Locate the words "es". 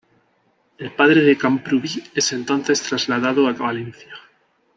2.15-2.33